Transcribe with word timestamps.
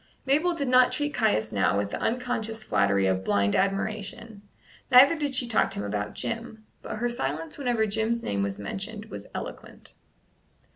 Mabel 0.25 0.55
did 0.55 0.67
not 0.67 0.91
treat 0.91 1.13
Caius 1.13 1.51
now 1.51 1.77
with 1.77 1.91
the 1.91 1.99
unconscious 2.01 2.63
flattery 2.63 3.05
of 3.05 3.23
blind 3.23 3.55
admiration, 3.55 4.41
neither 4.89 5.15
did 5.15 5.35
she 5.35 5.47
talk 5.47 5.69
to 5.69 5.79
him 5.79 5.85
about 5.85 6.15
Jim; 6.15 6.63
but 6.81 6.95
her 6.95 7.07
silence 7.07 7.59
whenever 7.59 7.85
Jim's 7.85 8.23
name 8.23 8.41
was 8.41 8.57
mentioned 8.57 9.11
was 9.11 9.27
eloquent. 9.35 9.93